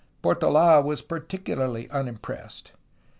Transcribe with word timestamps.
Portold 0.23 0.83
was 0.83 1.03
particularly 1.03 1.87
unimpressed. 1.91 2.71